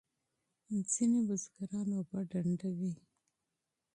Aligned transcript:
ځینې 0.91 1.19
بزګران 1.27 1.87
اوبه 1.97 2.19
ډنډوي. 2.31 2.93